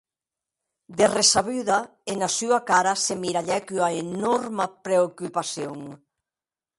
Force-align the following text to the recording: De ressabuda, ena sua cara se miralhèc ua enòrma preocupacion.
De 1.01 1.09
ressabuda, 1.09 1.75
ena 2.13 2.29
sua 2.37 2.59
cara 2.69 2.93
se 3.03 3.17
miralhèc 3.23 3.65
ua 3.77 3.89
enòrma 4.03 4.65
preocupacion. 4.85 5.81